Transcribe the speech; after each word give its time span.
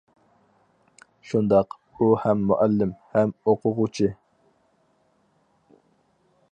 شۇنداق، 1.31 1.75
ئۇ 1.99 2.07
ھەم 2.23 2.41
مۇئەللىم، 2.53 2.95
ھەم 3.17 3.35
ئوقۇغۇچى. 3.53 4.09